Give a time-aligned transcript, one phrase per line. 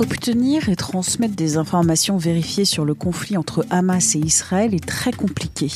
[0.00, 5.12] Obtenir et transmettre des informations vérifiées sur le conflit entre Hamas et Israël est très
[5.12, 5.70] compliqué.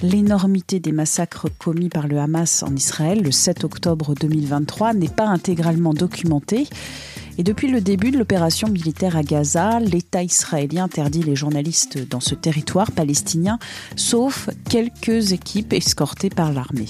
[0.00, 5.26] L'énormité des massacres commis par le Hamas en Israël le 7 octobre 2023 n'est pas
[5.26, 6.68] intégralement documentée.
[7.40, 12.18] Et depuis le début de l'opération militaire à Gaza, l'État israélien interdit les journalistes dans
[12.18, 13.60] ce territoire palestinien,
[13.94, 16.88] sauf quelques équipes escortées par l'armée.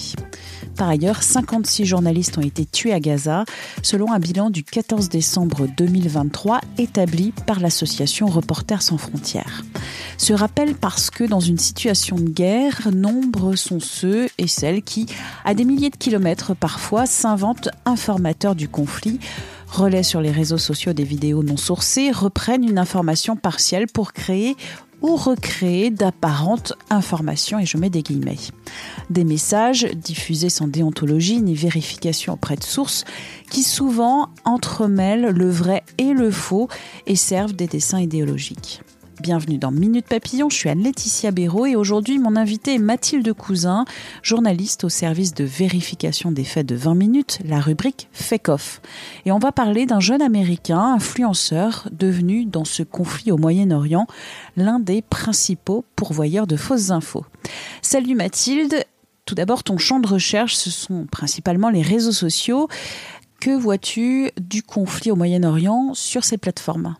[0.75, 3.45] Par ailleurs, 56 journalistes ont été tués à Gaza,
[3.83, 9.63] selon un bilan du 14 décembre 2023 établi par l'association Reporters sans frontières.
[10.17, 15.05] Ce rappel parce que dans une situation de guerre, nombreux sont ceux et celles qui,
[15.45, 19.19] à des milliers de kilomètres parfois, s'inventent informateurs du conflit
[19.69, 24.55] relaient sur les réseaux sociaux des vidéos non sourcées, reprennent une information partielle pour créer
[25.01, 28.37] ou recréer d'apparentes informations, et je mets des guillemets.
[29.09, 33.05] Des messages diffusés sans déontologie ni vérification auprès de sources,
[33.49, 36.67] qui souvent entremêlent le vrai et le faux
[37.07, 38.81] et servent des dessins idéologiques.
[39.21, 43.83] Bienvenue dans Minute Papillon, je suis Anne-Laetitia Béraud et aujourd'hui mon invité est Mathilde Cousin,
[44.23, 48.81] journaliste au service de vérification des faits de 20 minutes, la rubrique Fake Off.
[49.25, 54.07] Et on va parler d'un jeune américain, influenceur, devenu dans ce conflit au Moyen-Orient
[54.55, 57.25] l'un des principaux pourvoyeurs de fausses infos.
[57.81, 58.85] Salut Mathilde,
[59.25, 62.69] tout d'abord ton champ de recherche ce sont principalement les réseaux sociaux.
[63.41, 66.95] Que vois-tu du conflit au Moyen-Orient sur ces plateformes?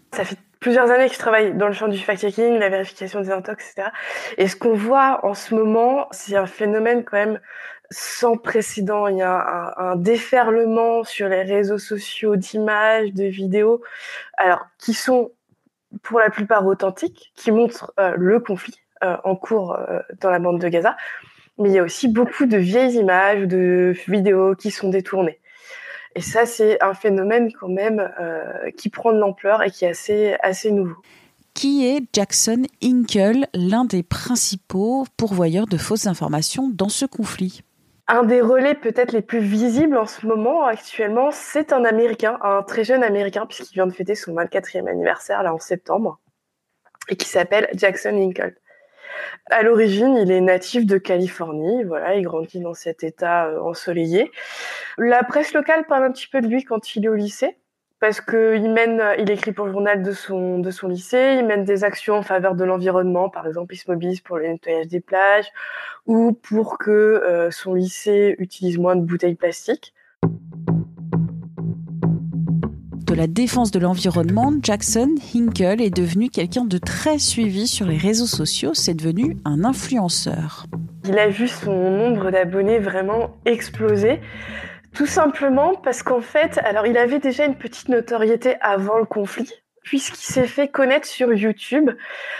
[0.59, 3.89] Plusieurs années que je travaille dans le champ du fact-checking, la vérification des intox, etc.
[4.37, 7.39] Et ce qu'on voit en ce moment, c'est un phénomène quand même
[7.91, 9.07] sans précédent.
[9.07, 13.81] Il y a un, déferlement sur les réseaux sociaux d'images, de vidéos,
[14.37, 15.31] alors qui sont
[16.03, 20.39] pour la plupart authentiques, qui montrent euh, le conflit euh, en cours euh, dans la
[20.39, 20.95] bande de Gaza.
[21.57, 25.39] Mais il y a aussi beaucoup de vieilles images, de vidéos qui sont détournées.
[26.15, 29.89] Et ça, c'est un phénomène quand même euh, qui prend de l'ampleur et qui est
[29.89, 30.95] assez, assez nouveau.
[31.53, 37.63] Qui est Jackson Hinkle, l'un des principaux pourvoyeurs de fausses informations dans ce conflit?
[38.07, 42.63] Un des relais peut-être les plus visibles en ce moment, actuellement, c'est un Américain, un
[42.63, 46.19] très jeune Américain, puisqu'il vient de fêter son 24e anniversaire, là, en septembre,
[47.07, 48.55] et qui s'appelle Jackson Hinkle.
[49.49, 51.83] À l'origine, il est natif de Californie.
[51.83, 54.31] Voilà, il grandit dans cet état euh, ensoleillé.
[54.97, 57.57] La presse locale parle un petit peu de lui quand il est au lycée,
[57.99, 61.35] parce que il mène, il écrit pour le journal de son de son lycée.
[61.39, 63.29] Il mène des actions en faveur de l'environnement.
[63.29, 65.51] Par exemple, il se mobilise pour le nettoyage des plages
[66.05, 69.93] ou pour que euh, son lycée utilise moins de bouteilles plastiques
[73.19, 78.25] la défense de l'environnement, Jackson Hinkle est devenu quelqu'un de très suivi sur les réseaux
[78.25, 78.73] sociaux.
[78.73, 80.67] C'est devenu un influenceur.
[81.03, 84.21] Il a vu son nombre d'abonnés vraiment exploser.
[84.93, 89.51] Tout simplement parce qu'en fait, alors il avait déjà une petite notoriété avant le conflit
[89.89, 91.89] puisqu'il s'est fait connaître sur YouTube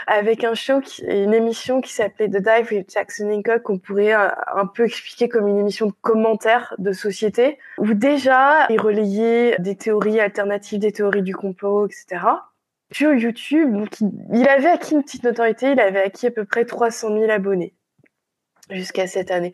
[0.06, 4.12] avec un show, qui, une émission qui s'appelait The Dive with Jackson Hinkle, qu'on pourrait
[4.12, 9.56] un, un, peu expliquer comme une émission de commentaires de société, où déjà il relayait
[9.58, 12.22] des théories alternatives, des théories du complot, etc.
[12.92, 16.66] Sur YouTube, donc il avait acquis une petite notoriété, il avait acquis à peu près
[16.66, 17.74] 300 000 abonnés
[18.70, 19.54] jusqu'à cette année.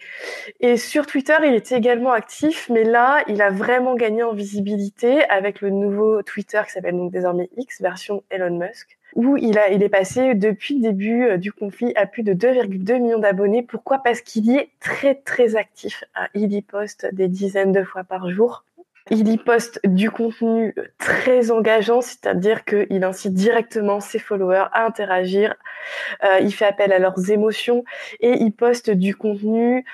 [0.60, 5.24] Et sur Twitter, il était également actif, mais là, il a vraiment gagné en visibilité
[5.30, 9.70] avec le nouveau Twitter qui s'appelle donc désormais X, version Elon Musk, où il, a,
[9.70, 13.64] il est passé depuis le début du conflit à plus de 2,2 millions d'abonnés.
[13.64, 14.00] Pourquoi?
[14.00, 16.04] Parce qu'il y est très très actif.
[16.34, 18.64] Il y poste des dizaines de fois par jour.
[19.12, 25.54] Il y poste du contenu très engageant, c'est-à-dire qu'il incite directement ses followers à interagir,
[26.24, 27.84] euh, il fait appel à leurs émotions
[28.20, 29.86] et il poste du contenu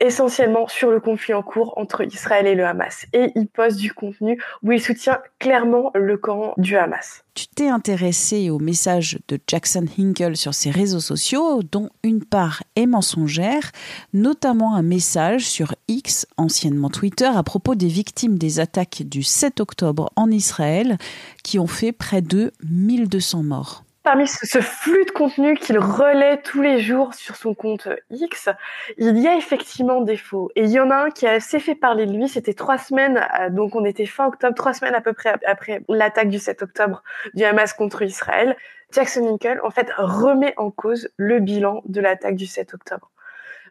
[0.00, 3.06] essentiellement sur le conflit en cours entre Israël et le Hamas.
[3.12, 7.24] Et il poste du contenu où il soutient clairement le camp du Hamas.
[7.34, 12.62] Tu t'es intéressé aux messages de Jackson Hinkle sur ses réseaux sociaux, dont une part
[12.74, 13.70] est mensongère,
[14.12, 19.60] notamment un message sur X, anciennement Twitter, à propos des victimes des attaques du 7
[19.60, 20.98] octobre en Israël,
[21.44, 26.62] qui ont fait près de 1200 morts parmi ce, flux de contenu qu'il relaie tous
[26.62, 28.48] les jours sur son compte X,
[28.96, 30.50] il y a effectivement des faux.
[30.56, 32.26] Et il y en a un qui a assez fait parler de lui.
[32.26, 35.82] C'était trois semaines, euh, donc on était fin octobre, trois semaines à peu près après
[35.90, 37.02] l'attaque du 7 octobre
[37.34, 38.56] du Hamas contre Israël.
[38.92, 43.10] Jackson Hinkle, en fait, remet en cause le bilan de l'attaque du 7 octobre.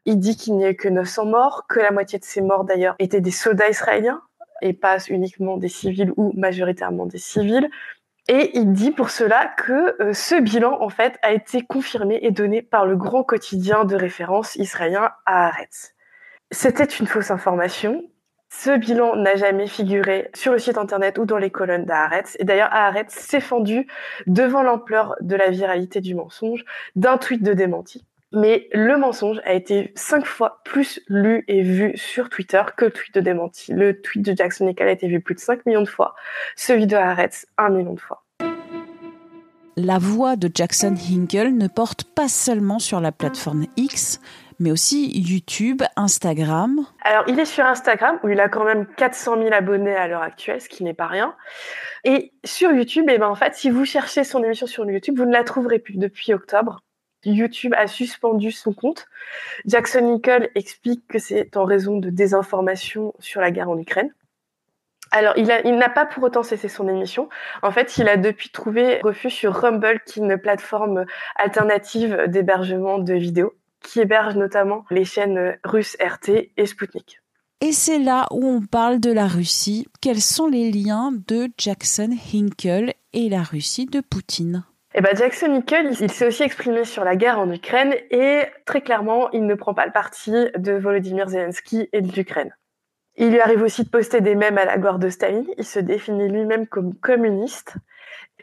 [0.05, 2.63] Il dit qu'il n'y a eu que 900 morts, que la moitié de ces morts
[2.63, 4.21] d'ailleurs étaient des soldats israéliens
[4.61, 7.69] et pas uniquement des civils ou majoritairement des civils,
[8.27, 12.31] et il dit pour cela que euh, ce bilan, en fait, a été confirmé et
[12.31, 15.93] donné par le grand quotidien de référence israélien Haaretz.
[16.51, 18.03] C'était une fausse information.
[18.49, 22.37] Ce bilan n'a jamais figuré sur le site internet ou dans les colonnes d'Haaretz.
[22.39, 23.87] Et d'ailleurs, Haaretz s'est fendu
[24.25, 26.63] devant l'ampleur de la viralité du mensonge
[26.95, 28.06] d'un tweet de démenti.
[28.33, 32.91] Mais le mensonge a été cinq fois plus lu et vu sur Twitter que le
[32.91, 33.71] tweet de démenti.
[33.71, 36.13] Le tweet de Jackson Nickel a été vu plus de 5 millions de fois.
[36.57, 38.25] Celui de Haaretz, 1 million de fois.
[39.77, 44.19] La voix de Jackson Hinkle ne porte pas seulement sur la plateforme X,
[44.59, 46.85] mais aussi YouTube, Instagram.
[47.03, 50.23] Alors, il est sur Instagram, où il a quand même 400 000 abonnés à l'heure
[50.23, 51.35] actuelle, ce qui n'est pas rien.
[52.03, 55.25] Et sur YouTube, eh ben, en fait, si vous cherchez son émission sur YouTube, vous
[55.25, 56.81] ne la trouverez plus depuis octobre.
[57.31, 59.07] YouTube a suspendu son compte.
[59.65, 64.13] Jackson Nicole explique que c'est en raison de désinformation sur la guerre en Ukraine.
[65.11, 67.29] Alors, il, n'a pas pour autant cessé son émission.
[67.61, 72.99] En fait, il a depuis trouvé refuge sur Rumble, qui est une plateforme alternative d'hébergement
[72.99, 77.21] de vidéos, qui héberge notamment les chaînes russes RT et Sputnik.
[77.61, 79.87] Et c'est là où on parle de la Russie.
[80.01, 84.63] Quels sont les liens de Jackson Hinkle et la Russie de Poutine?
[84.93, 88.81] Eh ben Jackson Nickel, il, s'est aussi exprimé sur la guerre en Ukraine et très
[88.81, 92.55] clairement, il ne prend pas le parti de Volodymyr Zelensky et de l'Ukraine.
[93.17, 95.47] Il lui arrive aussi de poster des mèmes à la gloire de Staline.
[95.57, 97.73] Il se définit lui-même comme communiste.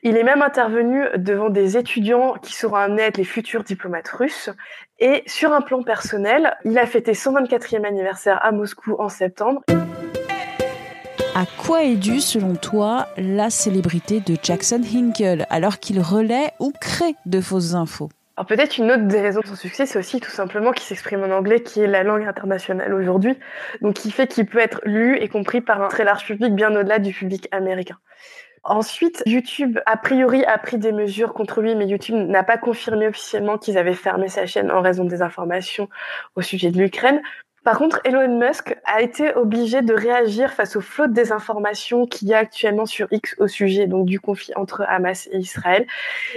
[0.03, 4.09] Il est même intervenu devant des étudiants qui seront amenés à être les futurs diplomates
[4.09, 4.51] russes.
[4.99, 9.63] Et sur un plan personnel, il a fêté son 24e anniversaire à Moscou en septembre.
[11.37, 16.73] À quoi est due, selon toi, la célébrité de Jackson Hinkle alors qu'il relaie ou
[16.81, 18.09] crée de fausses infos?
[18.37, 21.25] Alors peut-être une autre des raisons de son succès, c'est aussi tout simplement qu'il s'exprime
[21.25, 23.37] en anglais, qui est la langue internationale aujourd'hui,
[23.81, 26.71] donc qui fait qu'il peut être lu et compris par un très large public, bien
[26.71, 27.99] au-delà du public américain.
[28.63, 33.09] Ensuite, YouTube, a priori, a pris des mesures contre lui, mais YouTube n'a pas confirmé
[33.09, 35.89] officiellement qu'ils avaient fermé sa chaîne en raison des informations
[36.37, 37.21] au sujet de l'Ukraine.
[37.65, 42.29] Par contre, Elon Musk a été obligé de réagir face aux flottes de désinformation qu'il
[42.29, 45.87] y a actuellement sur X au sujet donc du conflit entre Hamas et Israël.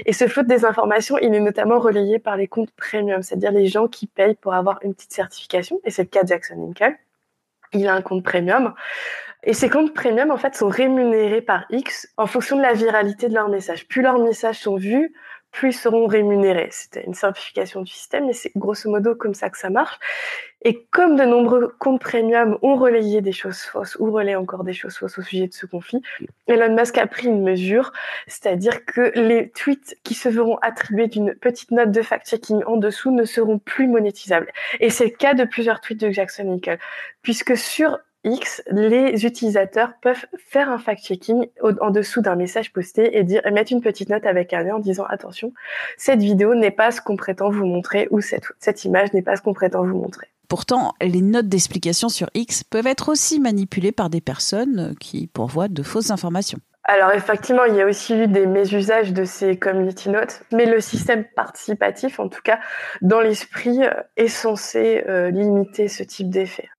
[0.06, 3.68] Et ce flot de désinformation, il est notamment relayé par les comptes premium, c'est-à-dire les
[3.68, 5.82] gens qui payent pour avoir une petite certification.
[5.84, 6.96] Et c'est le cas de Jackson Lincoln.
[7.74, 8.74] Il a un compte premium.
[9.44, 13.28] Et ces comptes premium, en fait, sont rémunérés par X en fonction de la viralité
[13.28, 13.88] de leurs messages.
[13.88, 15.14] Plus leurs messages sont vus,
[15.52, 16.70] plus seront rémunérés.
[16.72, 19.98] C'était une simplification du système, mais c'est grosso modo comme ça que ça marche.
[20.64, 24.74] Et comme de nombreux comptes premium ont relayé des choses fausses ou relaient encore des
[24.74, 26.02] choses fausses au sujet de ce conflit,
[26.48, 27.92] Elon Musk a pris une mesure,
[28.28, 33.12] c'est-à-dire que les tweets qui se verront attribués d'une petite note de fact-checking en dessous
[33.12, 34.52] ne seront plus monétisables.
[34.80, 36.80] Et c'est le cas de plusieurs tweets de Jackson Nickel,
[37.22, 43.24] puisque sur X, les utilisateurs peuvent faire un fact-checking en dessous d'un message posté et
[43.24, 45.54] dire mettre une petite note avec un lien en disant attention,
[45.98, 49.36] cette vidéo n'est pas ce qu'on prétend vous montrer ou cette, cette image n'est pas
[49.36, 50.28] ce qu'on prétend vous montrer.
[50.48, 55.68] Pourtant, les notes d'explication sur X peuvent être aussi manipulées par des personnes qui pourvoient
[55.68, 56.60] de fausses informations.
[56.90, 60.80] Alors effectivement, il y a aussi eu des mésusages de ces community notes, mais le
[60.80, 62.60] système participatif, en tout cas
[63.02, 66.70] dans l'esprit, euh, est censé euh, limiter ce type d'effet.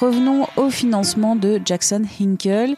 [0.00, 2.74] Revenons au financement de Jackson Hinkle.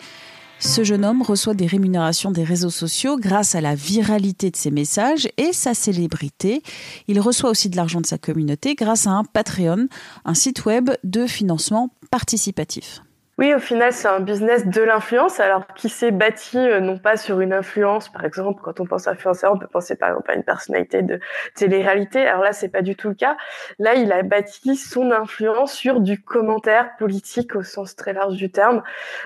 [0.59, 4.73] Ce jeune homme reçoit des rémunérations des réseaux sociaux grâce à la viralité de ses
[4.73, 6.65] messages et sa célébrité.
[7.07, 9.87] Il reçoit aussi de l'argent de sa communauté grâce à un Patreon,
[10.25, 13.03] un site web de financement participatif.
[13.39, 17.17] Oui, au final, c'est un business de l'influence, alors qui s'est bâti euh, non pas
[17.17, 20.31] sur une influence, par exemple, quand on pense à influenceur, on peut penser par exemple
[20.31, 21.19] à une personnalité de
[21.55, 22.27] télé-réalité.
[22.27, 23.39] Alors là, c'est pas du tout le cas.
[23.79, 28.51] Là, il a bâti son influence sur du commentaire politique au sens très large du
[28.51, 28.83] terme.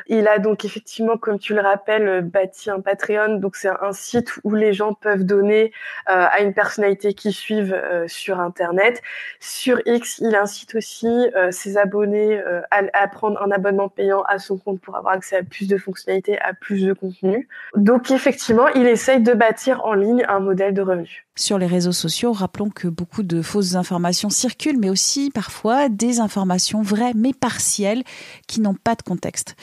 [0.06, 3.38] Il a donc effectivement, comme tu le rappelles, euh, bâti un Patreon.
[3.38, 5.72] Donc c'est un site où les gens peuvent donner
[6.08, 9.02] euh, à une personnalité qu'ils suivent sur Internet.
[9.40, 14.80] Sur X, il incite aussi ses abonnés à prendre un abonnement payant à son compte
[14.80, 17.48] pour avoir accès à plus de fonctionnalités, à plus de contenu.
[17.74, 21.26] Donc effectivement, il essaye de bâtir en ligne un modèle de revenu.
[21.34, 26.20] Sur les réseaux sociaux, rappelons que beaucoup de fausses informations circulent, mais aussi parfois des
[26.20, 28.04] informations vraies mais partielles
[28.46, 29.56] qui n'ont pas de contexte.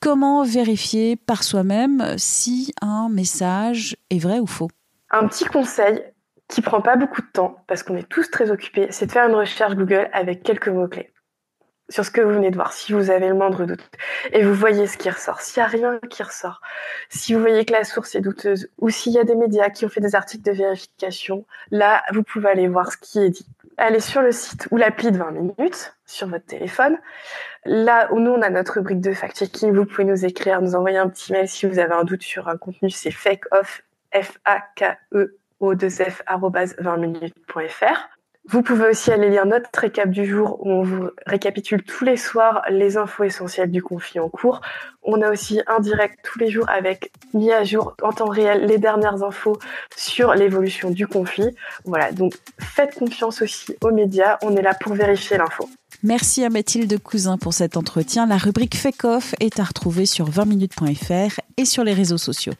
[0.00, 4.68] Comment vérifier par soi-même si un message est vrai ou faux?
[5.10, 6.02] Un petit conseil
[6.48, 9.28] qui prend pas beaucoup de temps parce qu'on est tous très occupés, c'est de faire
[9.28, 11.10] une recherche Google avec quelques mots-clés
[11.88, 13.88] sur ce que vous venez de voir, si vous avez le moindre doute,
[14.32, 16.60] et vous voyez ce qui ressort, s'il n'y a rien qui ressort,
[17.08, 19.84] si vous voyez que la source est douteuse, ou s'il y a des médias qui
[19.84, 23.46] ont fait des articles de vérification, là, vous pouvez aller voir ce qui est dit.
[23.78, 26.98] Allez sur le site ou l'appli de 20 minutes, sur votre téléphone.
[27.66, 30.98] Là où nous, on a notre rubrique de fact-checking, vous pouvez nous écrire, nous envoyer
[30.98, 33.82] un petit mail si vous avez un doute sur un contenu, c'est fakeoff,
[34.14, 38.15] F-A-K-E-O-2-F, 20minutes.fr.
[38.48, 42.16] Vous pouvez aussi aller lire notre récap du jour où on vous récapitule tous les
[42.16, 44.60] soirs les infos essentielles du conflit en cours.
[45.02, 48.66] On a aussi un direct tous les jours avec mis à jour en temps réel
[48.66, 49.58] les dernières infos
[49.96, 51.56] sur l'évolution du conflit.
[51.84, 55.68] Voilà, donc faites confiance aussi aux médias, on est là pour vérifier l'info.
[56.06, 58.26] Merci à Mathilde Cousin pour cet entretien.
[58.26, 62.52] La rubrique Fake Off est à retrouver sur 20minutes.fr et sur les réseaux sociaux.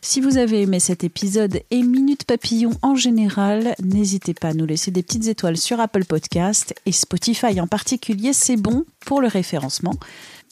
[0.00, 4.64] Si vous avez aimé cet épisode et Minute Papillon en général, n'hésitez pas à nous
[4.64, 9.28] laisser des petites étoiles sur Apple Podcast et Spotify en particulier, c'est bon pour le
[9.28, 9.92] référencement.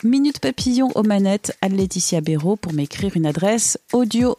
[0.05, 4.37] Minute Papillon aux manettes à Laetitia Béraud pour m'écrire une adresse audio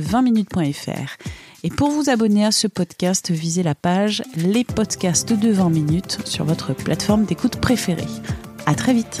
[0.00, 1.16] 20minutes.fr.
[1.64, 6.18] Et pour vous abonner à ce podcast, visez la page Les podcasts de 20 minutes
[6.24, 8.06] sur votre plateforme d'écoute préférée.
[8.64, 9.20] À très vite!